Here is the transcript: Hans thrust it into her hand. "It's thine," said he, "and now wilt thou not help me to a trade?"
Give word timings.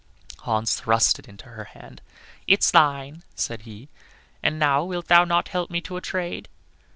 Hans 0.39 0.73
thrust 0.79 1.19
it 1.19 1.27
into 1.27 1.45
her 1.45 1.65
hand. 1.65 2.01
"It's 2.47 2.71
thine," 2.71 3.21
said 3.35 3.61
he, 3.69 3.87
"and 4.41 4.57
now 4.57 4.83
wilt 4.83 5.09
thou 5.09 5.25
not 5.25 5.49
help 5.49 5.69
me 5.69 5.79
to 5.81 5.95
a 5.95 6.01
trade?" 6.01 6.49